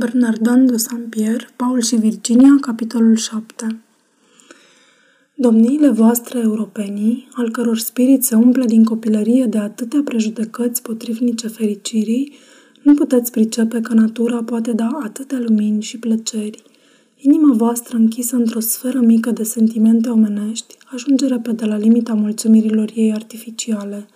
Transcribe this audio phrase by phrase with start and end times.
[0.00, 3.80] Bernardin de Saint-Pierre, Paul și Virginia, capitolul 7
[5.34, 12.32] Domniile voastre europenii, al căror spirit se umple din copilărie de atâtea prejudecăți potrivnice fericirii,
[12.82, 16.62] nu puteți pricepe că natura poate da atâtea lumini și plăceri.
[17.16, 23.12] Inima voastră închisă într-o sferă mică de sentimente omenești ajunge repede la limita mulțumirilor ei
[23.12, 24.06] artificiale,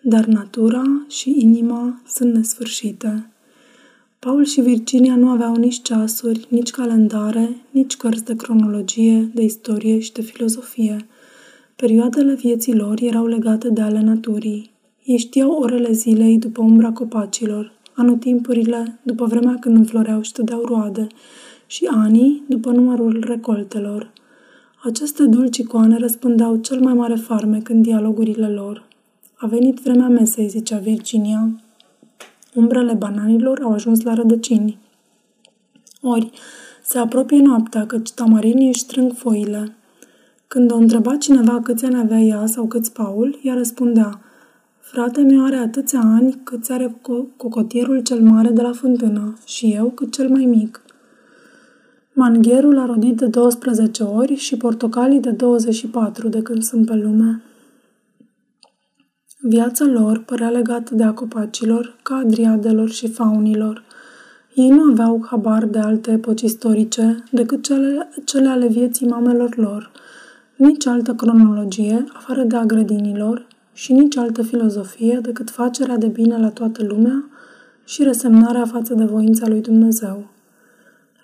[0.00, 3.28] dar natura și inima sunt nesfârșite.
[4.24, 9.98] Paul și Virginia nu aveau nici ceasuri, nici calendare, nici cărți de cronologie, de istorie
[9.98, 11.06] și de filozofie.
[11.76, 14.70] Perioadele vieții lor erau legate de ale naturii.
[15.04, 21.06] Ei știau orele zilei după umbra copacilor, anotimpurile după vremea când înfloreau și tădeau roade
[21.66, 24.12] și anii după numărul recoltelor.
[24.84, 28.88] Aceste dulci icoane răspundeau cel mai mare farmec în dialogurile lor.
[29.34, 31.63] A venit vremea mesei, zicea Virginia,
[32.54, 34.78] Umbrele bananilor au ajuns la rădăcini.
[36.00, 36.30] Ori,
[36.82, 39.76] se apropie noaptea, căci tamarinii își strâng foile.
[40.48, 44.20] Când o întreba cineva câți ani avea ea sau câți Paul, ea răspundea,
[44.94, 47.00] Frate meu are atâția ani cât are
[47.36, 50.82] cocotierul cel mare de la fântână și eu cât cel mai mic.
[52.12, 57.42] Mangherul a rodit de 12 ori și portocalii de 24 de când sunt pe lume.
[59.46, 63.82] Viața lor părea legată de acopacilor, ca adriadelor și faunilor.
[64.54, 69.90] Ei nu aveau habar de alte epoci istorice decât cele, cele ale vieții mamelor lor,
[70.56, 76.38] nici altă cronologie, afară de a grădinilor, și nici altă filozofie decât facerea de bine
[76.38, 77.24] la toată lumea
[77.84, 80.26] și resemnarea față de voința lui Dumnezeu.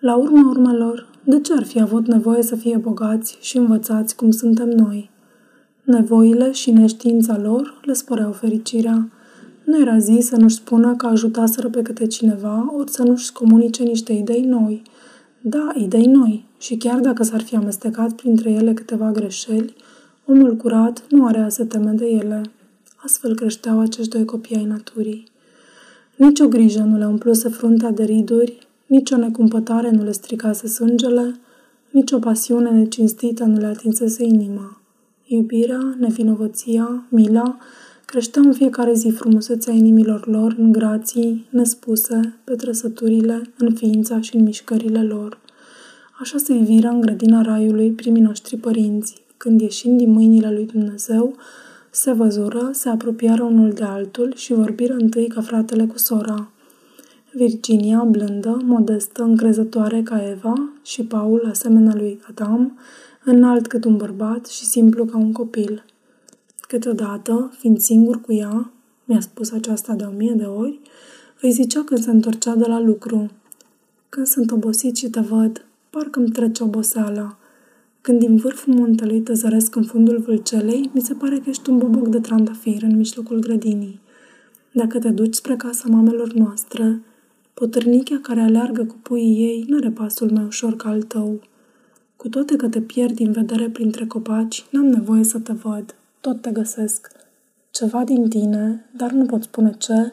[0.01, 4.31] La urma urmelor, de ce ar fi avut nevoie să fie bogați și învățați cum
[4.31, 5.11] suntem noi?
[5.91, 9.09] Nevoile și neștiința lor le sporeau fericirea.
[9.65, 13.83] Nu era zi să nu-și spună că ajutaseră pe câte cineva, ori să nu-și comunice
[13.83, 14.83] niște idei noi.
[15.41, 16.45] Da, idei noi.
[16.59, 19.75] Și chiar dacă s-ar fi amestecat printre ele câteva greșeli,
[20.27, 22.43] omul curat nu are a se teme de ele.
[22.97, 25.25] Astfel creșteau acești doi copii ai naturii.
[26.17, 30.67] Nici o grijă nu le umpluse fruntea de riduri, nici o necumpătare nu le stricase
[30.67, 31.35] sângele,
[31.91, 34.80] nici o pasiune necinstită nu le atinsese inima.
[35.33, 37.59] Iubirea, nevinovăția, mila
[38.05, 44.37] creșteau în fiecare zi frumusețea inimilor lor în grații nespuse, pe trăsăturile, în ființa și
[44.37, 45.39] în mișcările lor.
[46.21, 51.37] Așa se iviră în grădina raiului primii noștri părinți, când ieșind din mâinile lui Dumnezeu,
[51.91, 56.51] se văzură, se apropiară unul de altul și vorbiră întâi ca fratele cu sora.
[57.33, 62.79] Virginia, blândă, modestă, încrezătoare ca Eva și Paul, asemenea lui Adam,
[63.25, 65.85] înalt cât un bărbat și simplu ca un copil.
[66.61, 68.73] Câteodată, fiind singur cu ea,
[69.05, 70.81] mi-a spus aceasta de o mie de ori,
[71.41, 73.31] îi zicea când se întorcea de la lucru.
[74.09, 77.39] Când sunt obosit și te văd, parcă îmi trece oboseala.
[78.01, 81.79] Când din vârful muntelui te zăresc în fundul vâlcelei, mi se pare că ești un
[81.79, 84.01] boboc de trandafir în mijlocul grădinii.
[84.73, 87.03] Dacă te duci spre casa mamelor noastre,
[87.55, 91.41] potârnichea care aleargă cu puii ei nu are pasul mai ușor ca al tău.
[92.21, 95.95] Cu toate că te pierd din vedere printre copaci, n-am nevoie să te văd.
[96.21, 97.13] Tot te găsesc.
[97.71, 100.13] Ceva din tine, dar nu pot spune ce,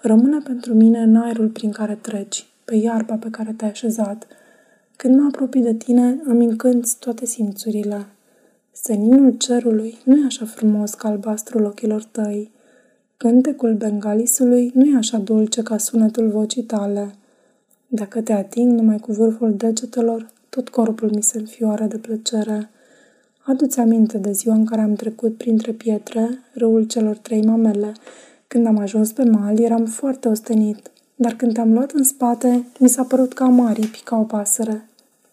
[0.00, 4.26] rămâne pentru mine în aerul prin care treci, pe iarba pe care te-ai așezat.
[4.96, 8.06] Când mă apropii de tine, îmi încânți toate simțurile.
[8.72, 12.50] Seninul cerului nu e așa frumos ca albastrul ochilor tăi.
[13.16, 17.14] Cântecul bengalisului nu e așa dulce ca sunetul vocii tale.
[17.86, 22.70] Dacă te ating numai cu vârful degetelor, tot corpul mi se înfioară de plăcere.
[23.44, 27.92] Adu-ți aminte de ziua în care am trecut printre pietre, râul celor trei mamele.
[28.46, 32.88] Când am ajuns pe mal, eram foarte ostenit, dar când te-am luat în spate, mi
[32.88, 34.88] s-a părut ca maripi, ca o pasăre.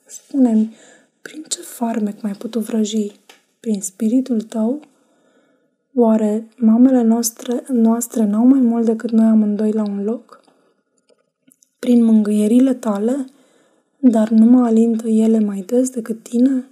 [0.05, 0.75] Spune-mi,
[1.21, 3.11] prin ce farmec mai putut vrăji?
[3.59, 4.79] Prin spiritul tău?
[5.95, 10.41] Oare mamele noastre, noastre n-au mai mult decât noi amândoi la un loc?
[11.79, 13.25] Prin mângâierile tale?
[14.09, 16.69] Dar nu mă alintă ele mai des decât tine?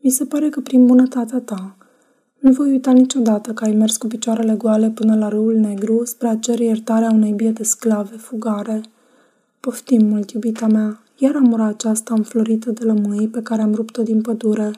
[0.00, 1.76] Mi se pare că prin bunătatea ta.
[2.38, 6.28] Nu voi uita niciodată că ai mers cu picioarele goale până la râul negru spre
[6.28, 8.80] a cere iertarea unei biete sclave fugare.
[9.60, 14.20] Poftim mult, iubita mea, iar amura aceasta înflorită de lămâi pe care am rupt-o din
[14.20, 14.70] pădure.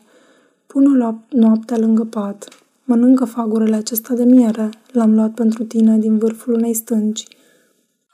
[0.66, 2.48] Pune-o noaptea lângă pat.
[2.84, 4.70] Mănâncă fagurile acesta de miere.
[4.92, 7.26] L-am luat pentru tine din vârful unei stânci.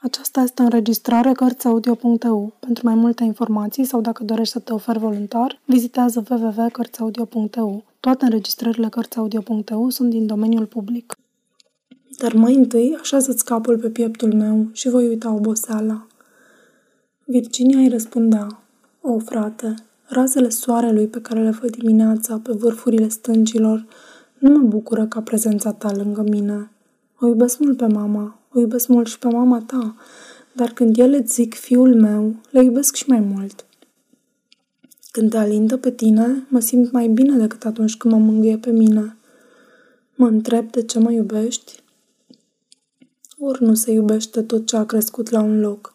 [0.07, 2.53] Aceasta este o înregistrare Cărțiaudio.eu.
[2.59, 7.83] Pentru mai multe informații sau dacă dorești să te oferi voluntar, vizitează www.cărțiaudio.eu.
[7.99, 11.15] Toate înregistrările Cărțiaudio.eu sunt din domeniul public.
[12.17, 16.07] Dar mai întâi așează-ți capul pe pieptul meu și voi uita oboseala.
[17.25, 18.47] Virginia îi răspundea,
[19.01, 19.73] O, frate,
[20.05, 23.85] razele soarelui pe care le văd dimineața pe vârfurile stâncilor
[24.39, 26.71] nu mă bucură ca prezența ta lângă mine.
[27.19, 29.95] O iubesc mult pe mama, o iubesc mult și pe mama ta,
[30.53, 33.65] dar când ele zic fiul meu, le iubesc și mai mult.
[35.11, 38.71] Când te alintă pe tine, mă simt mai bine decât atunci când mă mângâie pe
[38.71, 39.17] mine.
[40.15, 41.83] Mă întreb de ce mă iubești?
[43.39, 45.93] Ori nu se iubește tot ce a crescut la un loc.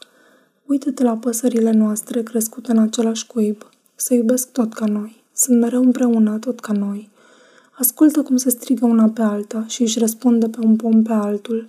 [0.67, 3.71] Uită-te la păsările noastre crescute în același cuib.
[3.95, 5.25] Se iubesc tot ca noi.
[5.35, 7.11] Sunt mereu împreună, tot ca noi.
[7.79, 11.65] Ascultă cum se strigă una pe alta și își răspunde pe un pom pe altul.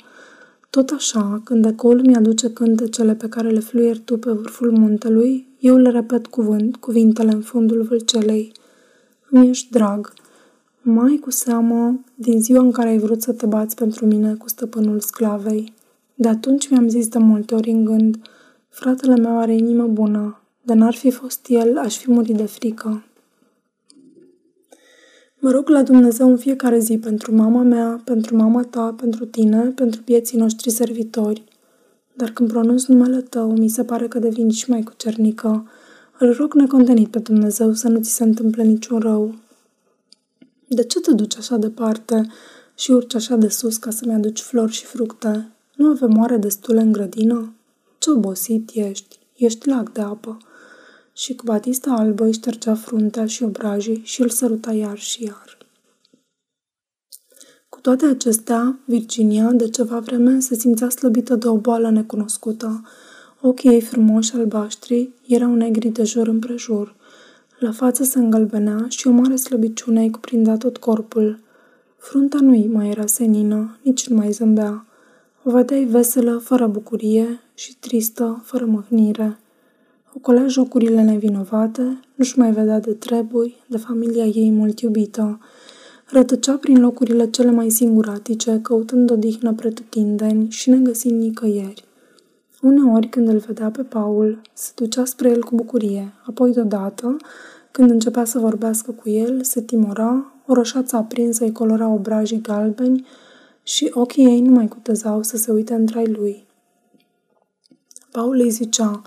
[0.76, 5.78] Tot așa, când ecoul mi-aduce cântecele pe care le fluier tu pe vârful muntelui, eu
[5.78, 8.52] le repet cuvânt, cuvintele în fundul vâlcelei.
[9.30, 10.14] Îmi ești drag.
[10.82, 14.50] Mai cu seamă din ziua în care ai vrut să te bați pentru mine cu
[14.50, 15.74] stăpânul sclavei.
[16.16, 18.18] De atunci mi-am zis de multe ori în gând,
[18.70, 23.04] fratele meu are inimă bună, de n-ar fi fost el, aș fi murit de frică.
[25.44, 29.62] Mă rog la Dumnezeu în fiecare zi pentru mama mea, pentru mama ta, pentru tine,
[29.76, 31.44] pentru vieții noștri servitori.
[32.14, 35.68] Dar când pronunț numele tău, mi se pare că devin și mai cucernică.
[36.20, 39.36] Îl rog necontenit pe Dumnezeu să nu ți se întâmple niciun rău.
[40.68, 42.28] De ce te duci așa departe
[42.76, 45.52] și urci așa de sus ca să-mi aduci flori și fructe?
[45.76, 47.54] Nu avem oare destule în grădină?
[47.98, 49.20] Ce obosit ești!
[49.36, 50.38] Ești lac de apă
[51.14, 55.58] și cu batista albă îi ștergea fruntea și obrajii și îl săruta iar și iar.
[57.70, 62.88] Cu toate acestea, Virginia, de ceva vreme, se simțea slăbită de o boală necunoscută.
[63.42, 66.96] Ochii ei frumoși albaștri erau negri de jur împrejur.
[67.60, 71.40] La față se îngălbenea și o mare slăbiciune îi cuprindea tot corpul.
[71.98, 74.86] Frunta nu mai era senină, nici nu mai zâmbea.
[75.44, 79.40] O vedeai veselă, fără bucurie și tristă, fără mâhnire.
[80.16, 85.40] Ocolea jocurile nevinovate, nu-și mai vedea de treburi, de familia ei mult iubită.
[86.06, 91.86] Rătăcea prin locurile cele mai singuratice, căutând odihnă pretutindeni și negăsind nicăieri.
[92.62, 97.18] Uneori, când îl vedea pe Paul, se ducea spre el cu bucurie, apoi deodată,
[97.72, 103.06] când începea să vorbească cu el, se timora, o rășață aprinsă îi colora obrajii galbeni
[103.64, 106.46] și ochii ei nu mai cutezau să se uite între lui.
[108.12, 109.02] Paul îi zicea,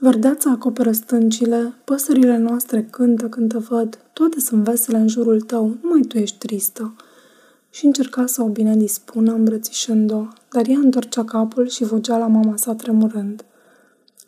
[0.00, 5.76] Verdeața acoperă stâncile, păsările noastre cântă când te văd, toate sunt vesele în jurul tău,
[5.82, 6.94] numai tu ești tristă.
[7.70, 12.56] Și încerca să o bine dispună îmbrățișând-o, dar ea întorcea capul și vogea la mama
[12.56, 13.44] sa tremurând.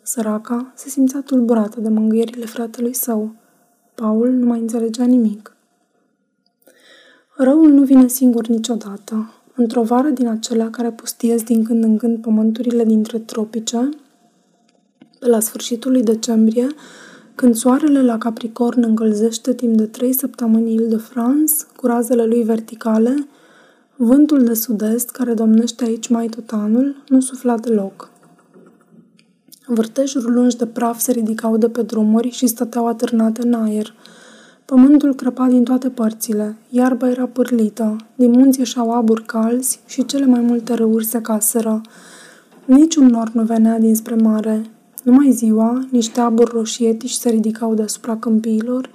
[0.01, 3.35] Săraca se simțea tulburată de mângâierile fratelui său.
[3.95, 5.55] Paul nu mai înțelegea nimic.
[7.35, 9.33] Răul nu vine singur niciodată.
[9.55, 13.89] Într-o vară din acelea care pustiez din când în când pământurile dintre tropice,
[15.21, 16.67] pe la sfârșitul lui decembrie,
[17.35, 23.27] când soarele la Capricorn încălzește timp de trei săptămâni Ile-de-France, cu razele lui verticale,
[23.95, 28.09] vântul de sud-est, care domnește aici mai tot anul, nu sufla deloc.
[29.65, 33.93] Vârtejuri lungi de praf se ridicau de pe drumuri și stăteau atârnate în aer.
[34.65, 40.25] Pământul crăpa din toate părțile, iarba era pârlită, din munți ieșau aburi calzi și cele
[40.25, 41.81] mai multe râuri se caseră.
[42.65, 44.71] Niciun nor nu venea dinspre mare,
[45.03, 48.89] numai ziua, niște aburi roșietici se ridicau deasupra câmpiilor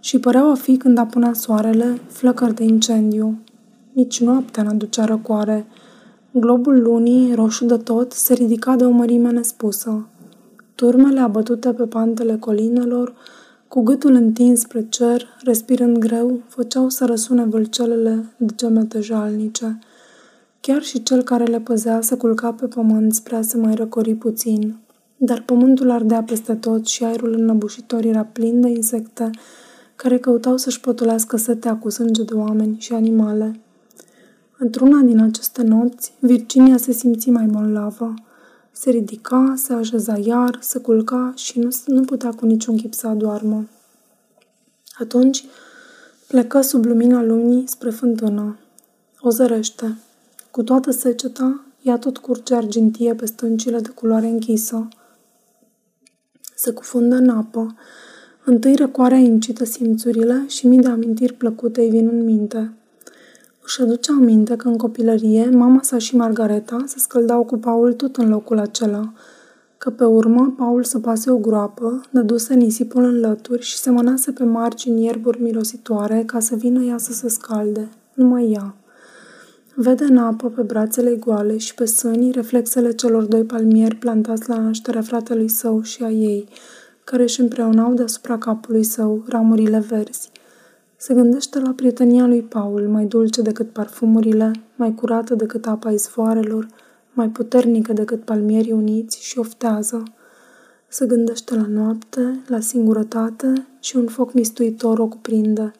[0.00, 3.38] și păreau a fi când apunea soarele flăcări de incendiu.
[3.92, 5.66] Nici noaptea n-aducea răcoare.
[6.30, 10.06] Globul lunii, roșu de tot, se ridica de o mărime nespusă.
[10.74, 13.14] Turmele abătute pe pantele colinelor,
[13.68, 19.78] cu gâtul întins spre cer, respirând greu, făceau să răsune vâlcelele de gemete jalnice.
[20.60, 24.14] Chiar și cel care le păzea se culca pe pământ spre a se mai răcori
[24.14, 24.76] puțin.
[25.16, 29.30] Dar pământul ardea peste tot și aerul înnăbușitor era plin de insecte
[29.96, 33.60] care căutau să-și potolească setea cu sânge de oameni și animale.
[34.58, 38.14] Într-una din aceste nopți, Virginia se simți mai bolnavă.
[38.72, 43.06] Se ridica, se așeza iar, se culca și nu, nu putea cu niciun chip să
[43.06, 43.68] adoarmă.
[44.98, 45.44] Atunci
[46.26, 48.58] plecă sub lumina lunii spre fântână.
[49.20, 49.98] O zărește.
[50.50, 54.88] Cu toată seceta, ea tot curge argintie pe stâncile de culoare închisă
[56.58, 57.74] se cufundă în apă.
[58.44, 62.72] Întâi răcoarea incită simțurile și mii de amintiri plăcute îi vin în minte.
[63.62, 68.16] Își aduce aminte că în copilărie mama sa și Margareta se scăldau cu Paul tot
[68.16, 69.12] în locul acela,
[69.78, 74.32] că pe urmă Paul să pase o groapă, dăduse nisipul în lături și se mănase
[74.32, 78.74] pe margini ierburi mirositoare ca să vină ea să se scalde, numai ea.
[79.78, 84.58] Vede în apă pe brațele goale și pe sânii reflexele celor doi palmieri plantați la
[84.58, 86.48] nașterea fratelui său și a ei,
[87.04, 90.30] care își împreunau deasupra capului său ramurile verzi.
[90.96, 96.66] Se gândește la prietenia lui Paul, mai dulce decât parfumurile, mai curată decât apa izvoarelor,
[97.12, 100.02] mai puternică decât palmierii uniți și oftează.
[100.88, 105.72] Se gândește la noapte, la singurătate și un foc mistuitor o cuprinde.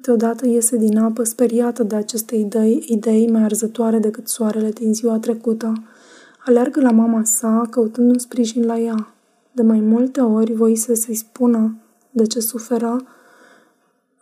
[0.00, 5.18] Deodată iese din apă speriată de aceste idei, idei mai arzătoare decât soarele din ziua
[5.18, 5.72] trecută.
[6.46, 9.14] Aleargă la mama sa, căutând un sprijin la ea.
[9.52, 11.76] De mai multe ori voise să-i spună
[12.10, 12.96] de ce sufera,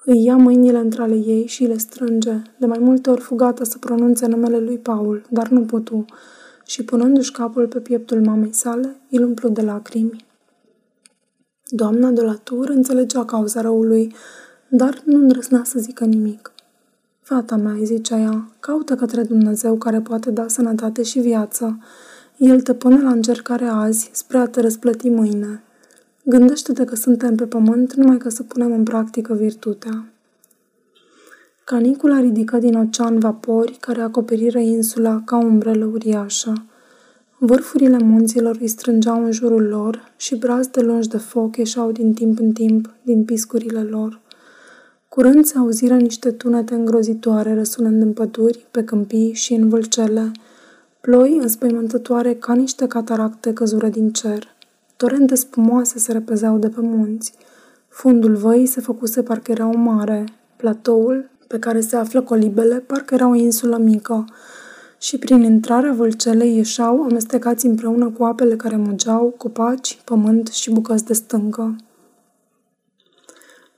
[0.04, 2.42] îi ia mâinile între ale ei și le strânge.
[2.59, 6.04] De mai multe ori fugată să pronunțe numele lui Paul, dar nu putu
[6.66, 10.25] și punându-și capul pe pieptul mamei sale, îl umplu de lacrimi.
[11.68, 14.14] Doamna de la tur înțelegea cauza răului,
[14.76, 16.52] dar nu îndrăsnea să zică nimic.
[17.21, 21.78] Fata mea, îi zicea ea, caută către Dumnezeu care poate da sănătate și viață.
[22.37, 25.62] El te pune la încercare azi spre a te răsplăti mâine.
[26.23, 30.04] Gândește-te că suntem pe pământ numai ca să punem în practică virtutea.
[31.64, 36.52] Canicula ridică din ocean vapori care acoperiră insula ca o umbrelă uriașă.
[37.38, 42.38] Vârfurile munților îi strângeau în jurul lor și brazde lungi de foc ieșeau din timp
[42.38, 44.21] în timp din piscurile lor.
[45.16, 50.32] Curând se auziră niște tunete îngrozitoare răsunând în păduri, pe câmpii și în vâlcele.
[51.00, 54.54] Ploi înspăimântătoare ca niște cataracte căzură din cer.
[54.96, 57.32] Torente spumoase se repezeau de pe munți.
[57.88, 60.25] Fundul văii se făcuse parcă era o mare.
[60.56, 64.25] Platoul, pe care se află colibele, parcă era o insulă mică.
[64.99, 71.04] Și prin intrarea vâlcelei ieșeau amestecați împreună cu apele care mugeau, copaci, pământ și bucăți
[71.04, 71.76] de stâncă.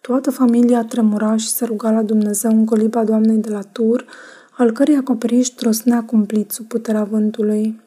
[0.09, 4.05] Toată familia tremura și se ruga la Dumnezeu în coliba doamnei de la Tur,
[4.57, 7.81] al cărei acoperiș trosnea cumplit sub puterea vântului.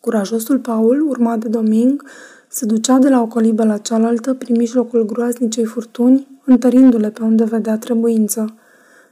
[0.00, 2.04] Curajosul Paul, urmat de Doming,
[2.48, 7.44] se ducea de la o colibă la cealaltă prin mijlocul groaznicei furtuni, întărindu-le pe unde
[7.44, 8.54] vedea trebuință.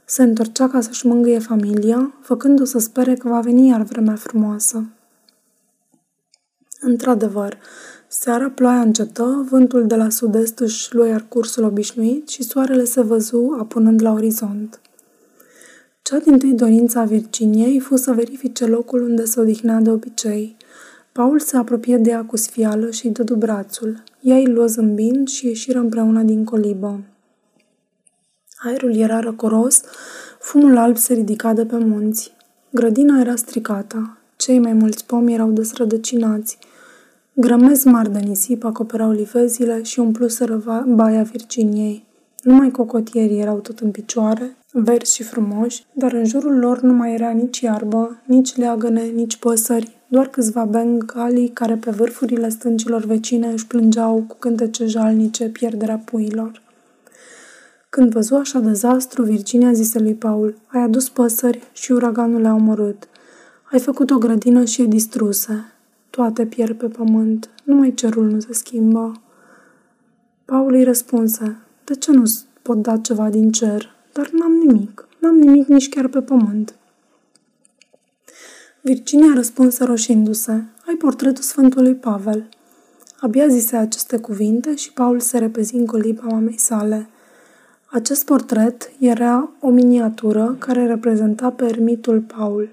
[0.05, 4.85] Se întorcea ca să-și mângâie familia, făcându-o să spere că va veni iar vremea frumoasă.
[6.81, 7.57] Într-adevăr,
[8.07, 13.01] seara ploaia încetă, vântul de la sud-est își lua iar cursul obișnuit și soarele se
[13.01, 14.81] văzu apunând la orizont.
[16.01, 20.57] Cea din tâi dorința Virginiei fu să verifice locul unde se odihnea de obicei.
[21.11, 24.03] Paul se apropie de ea cu sfială și îi dădu brațul.
[24.21, 26.99] Ea îi luă zâmbind și ieșiră împreună din colibă.
[28.57, 29.81] Aerul era răcoros,
[30.39, 32.31] fumul alb se ridica de pe munți.
[32.69, 36.57] Grădina era stricată, cei mai mulți pomi erau desrădăcinați.
[37.33, 42.05] Grămezi mari de nisip acoperau livezile și umpluseră baia Virginiei.
[42.43, 47.13] Numai cocotierii erau tot în picioare, verzi și frumoși, dar în jurul lor nu mai
[47.13, 53.47] era nici iarbă, nici leagăne, nici păsări, doar câțiva bengali care pe vârfurile stâncilor vecine
[53.47, 56.61] își plângeau cu cântece jalnice pierderea puilor.
[57.89, 63.07] Când văzu așa dezastru, Virginia zise lui Paul, ai adus păsări și uraganul le-a omorât.
[63.71, 65.73] Ai făcut o grădină și e distruse.
[66.09, 69.21] Toate pierd pe pământ, numai cerul nu se schimbă.
[70.45, 72.23] Paul îi răspunse, de ce nu
[72.61, 73.95] pot da ceva din cer?
[74.13, 76.75] Dar n-am nimic, n-am nimic nici chiar pe pământ.
[78.81, 80.51] Virginia răspunse roșindu-se,
[80.87, 82.49] ai portretul Sfântului Pavel.
[83.19, 87.09] Abia zise aceste cuvinte și Paul se repezi în coliba mamei sale–
[87.91, 92.69] acest portret era o miniatură care reprezenta pe ermitul Paul.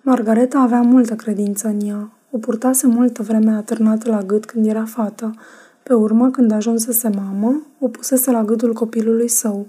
[0.00, 2.10] Margareta avea multă credință în ea.
[2.34, 5.34] O purtase multă vreme atârnată la gât când era fată.
[5.82, 9.66] Pe urmă, când ajunsese mamă, o pusese la gâtul copilului său.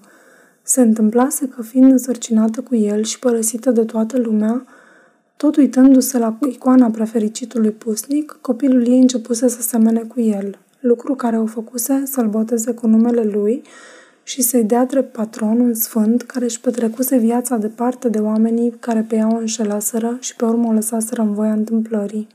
[0.62, 4.66] Se întâmplase că, fiind însărcinată cu el și părăsită de toată lumea,
[5.38, 11.40] tot uitându-se la icoana prefericitului pusnic, copilul ei începuse să semene cu el, lucru care
[11.40, 13.62] o făcuse să-l boteze cu numele lui
[14.24, 19.06] și să-i dea drept patron un sfânt care își petrecuse viața departe de oamenii care
[19.08, 22.28] pe ea o înșelaseră și pe urmă o lăsaseră în voia întâmplării.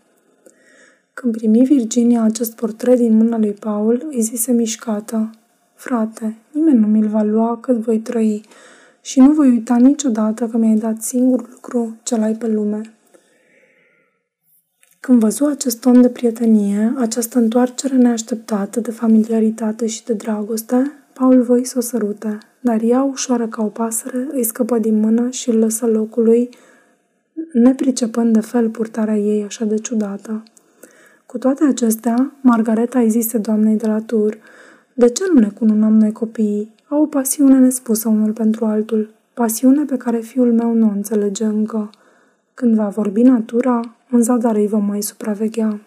[1.21, 5.31] Când primi Virginia acest portret din mâna lui Paul, îi zise mișcată,
[5.75, 8.45] Frate, nimeni nu mi-l va lua cât voi trăi
[9.01, 12.95] și nu voi uita niciodată că mi-ai dat singurul lucru ce ai pe lume.
[15.01, 21.43] Când văzu acest ton de prietenie, această întoarcere neașteptată de familiaritate și de dragoste, Paul
[21.43, 25.49] voi să o sărute, dar ea, ușoară ca o pasăre, îi scăpă din mână și
[25.49, 26.49] îl lăsă locului,
[27.53, 30.43] nepricepând de fel purtarea ei așa de ciudată.
[31.33, 34.39] Cu toate acestea, Margareta îi zise doamnei de la tur,
[34.95, 36.75] De ce nu ne cununăm noi copiii?
[36.89, 39.11] Au o pasiune nespusă unul pentru altul.
[39.35, 41.91] pasiune pe care fiul meu nu o înțelege încă.
[42.55, 45.81] Când va vorbi natura, în zadar îi vom mai supraveghea.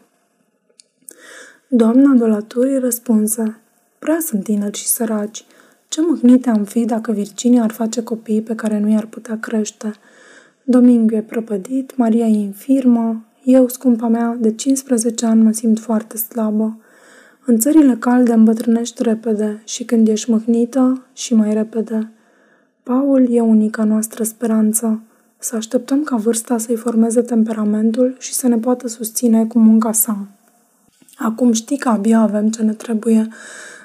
[1.67, 3.57] Doamna dolaturii răspunse,
[3.99, 5.45] prea sunt tineri și săraci.
[5.87, 9.93] Ce mâhnite am fi dacă Virginia ar face copii pe care nu i-ar putea crește?
[10.63, 16.17] Domingo e prăpădit, Maria e infirmă, eu, scumpa mea, de 15 ani mă simt foarte
[16.17, 16.77] slabă.
[17.45, 22.11] În țările calde îmbătrânești repede și când ești mâhnită, și mai repede.
[22.83, 25.01] Paul e unica noastră speranță.
[25.37, 30.27] Să așteptăm ca vârsta să-i formeze temperamentul și să ne poată susține cu munca sa.
[31.17, 33.27] Acum știi că abia avem ce ne trebuie,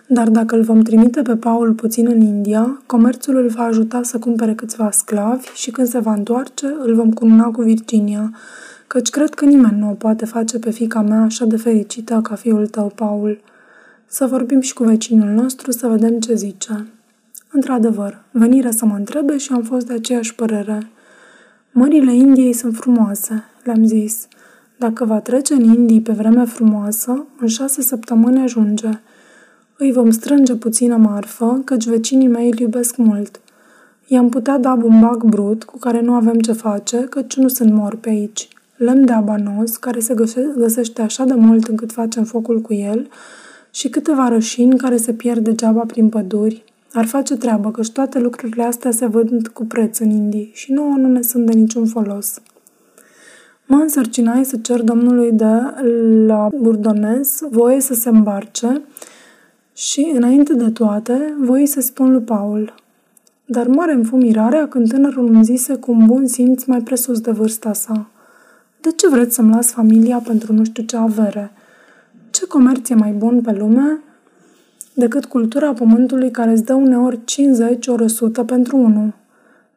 [0.06, 4.18] dar dacă îl vom trimite pe Paul puțin în India, comerțul îl va ajuta să
[4.18, 8.32] cumpere câțiva sclavi și când se va întoarce, îl vom cununa cu Virginia,
[8.96, 12.34] căci cred că nimeni nu o poate face pe fica mea așa de fericită ca
[12.34, 13.40] fiul tău, Paul.
[14.06, 16.86] Să vorbim și cu vecinul nostru să vedem ce zice.
[17.50, 20.90] Într-adevăr, venire să mă întrebe și am fost de aceeași părere.
[21.70, 24.28] Mările Indiei sunt frumoase, le-am zis.
[24.78, 28.90] Dacă va trece în Indii pe vreme frumoasă, în șase săptămâni ajunge.
[29.76, 33.40] Îi vom strânge puțină marfă, căci vecinii mei îl iubesc mult.
[34.06, 37.96] I-am putea da bumbac brut, cu care nu avem ce face, căci nu sunt mor
[37.96, 38.48] pe aici.
[38.76, 40.14] Lemn de abanos, care se
[40.56, 43.08] găsește așa de mult încât facem focul cu el,
[43.70, 46.64] și câteva rășini care se pierd degeaba prin păduri.
[46.92, 50.94] Ar face treabă, căci toate lucrurile astea se vând cu preț în Indii și nouă
[50.96, 52.40] nu ne sunt de niciun folos.
[53.66, 55.60] Mă însărcinai să cer domnului de
[56.26, 58.82] la Burdones voie să se îmbarce
[59.74, 62.74] și, înainte de toate, voi să spun lui Paul.
[63.44, 67.20] Dar mare îmi fu mirarea când tânărul îmi zise cu un bun simț mai presus
[67.20, 68.10] de vârsta sa.
[68.86, 71.50] De ce vreți să-mi las familia pentru nu știu ce avere?
[72.30, 74.00] Ce comerț e mai bun pe lume
[74.94, 79.14] decât cultura pământului care îți dă uneori 50 ori 100 pentru unul?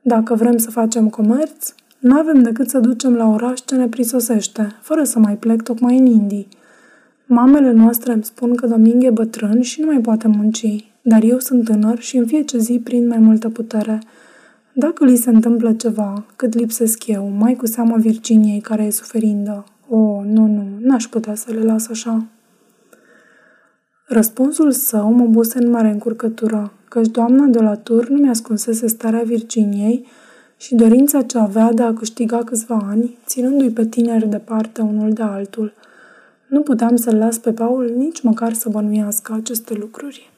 [0.01, 4.75] Dacă vrem să facem comerț, nu avem decât să ducem la oraș ce ne prisosește,
[4.81, 6.47] fără să mai plec tocmai în Indii.
[7.25, 11.39] Mamele noastre îmi spun că Doming e bătrân și nu mai poate munci, dar eu
[11.39, 13.99] sunt tânăr și în fiecare zi prind mai multă putere.
[14.79, 19.63] Dacă li se întâmplă ceva, cât lipsesc eu, mai cu seamă Virginiei care e suferindă,
[19.89, 22.25] o, oh, nu, nu, n-aș putea să le las așa.
[24.07, 29.21] Răspunsul său mă buse în mare încurcătură, căci doamna de la tur nu mi-ascunsese starea
[29.21, 30.05] Virginiei
[30.57, 35.21] și dorința ce avea de a câștiga câțiva ani, ținându-i pe tineri departe unul de
[35.21, 35.73] altul.
[36.47, 40.31] Nu puteam să-l las pe Paul nici măcar să bănuiască aceste lucruri.